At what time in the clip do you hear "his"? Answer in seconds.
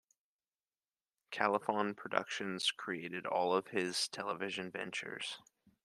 3.67-4.07